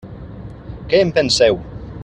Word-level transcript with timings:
Què 0.93 1.03
en 1.07 1.13
penseu? 1.19 1.63